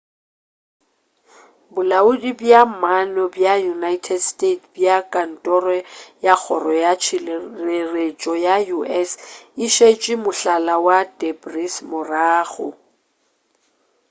bolaodi 1.73 2.31
bja 2.39 2.61
maano 2.81 3.21
bja 3.35 3.53
united 3.75 4.21
states 4.31 4.65
bja 4.75 4.95
kantoro 5.13 5.73
ya 6.25 6.33
kgoro 6.37 6.71
ya 6.83 6.91
tšhireletšo 7.01 8.33
ya 8.45 8.55
u.s. 8.79 9.09
e 9.63 9.65
šetše 9.75 10.13
mohlala 10.25 10.75
wa 10.85 10.97
debris 11.19 11.75
morago 11.89 12.67